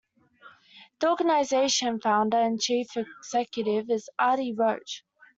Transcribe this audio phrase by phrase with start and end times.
[0.99, 5.03] The organisation's founder and chief executive is Adi Roche.